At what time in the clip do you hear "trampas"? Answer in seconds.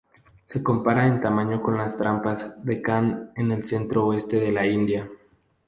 1.95-2.55